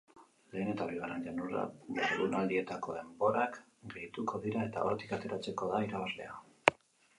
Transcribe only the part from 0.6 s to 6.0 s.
eta bigarren jardunaldietako denborak gehituko dira eta hortik aterako da